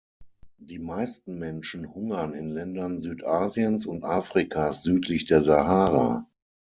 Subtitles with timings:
[0.57, 6.25] Die meisten Menschen hungern in Ländern Südasiens und Afrikas südlich der Sahara.